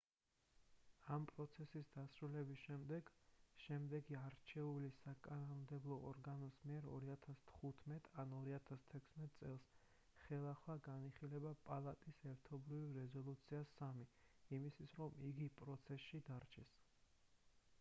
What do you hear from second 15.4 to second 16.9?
პროცესში დარჩეს